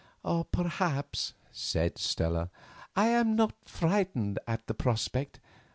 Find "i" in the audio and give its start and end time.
2.95-3.09